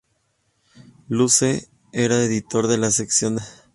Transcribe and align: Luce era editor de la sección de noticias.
Luce 1.09 1.69
era 1.91 2.23
editor 2.23 2.65
de 2.65 2.79
la 2.79 2.89
sección 2.89 3.35
de 3.35 3.41
noticias. 3.41 3.69